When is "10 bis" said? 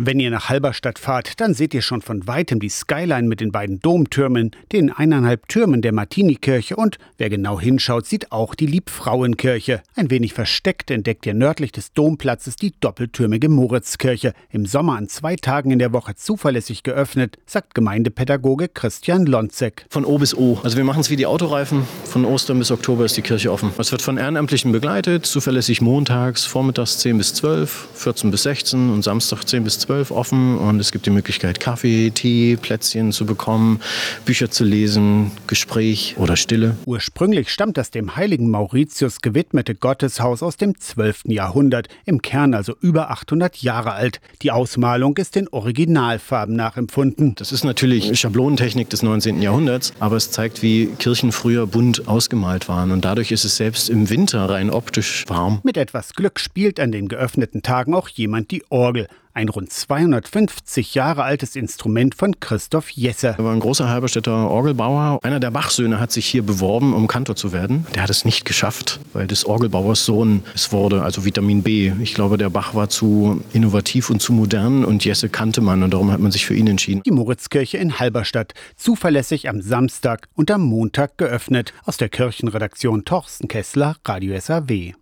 26.98-27.34, 29.42-29.80